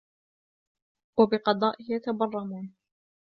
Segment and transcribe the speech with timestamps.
[1.19, 2.73] وَبِقَضَائِهِ يَتَبَرَّمُونَ